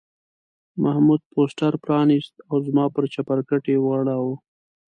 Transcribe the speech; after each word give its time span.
محمود 0.83 1.21
پوسټر 1.33 1.73
پرانیست 1.83 2.33
او 2.49 2.55
زما 2.67 2.85
پر 2.93 3.03
چپرکټ 3.13 3.63
یې 3.71 3.77
وغوړاوه. 3.79 4.35